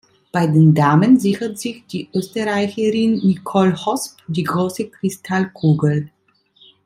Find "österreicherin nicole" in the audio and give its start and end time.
2.11-3.75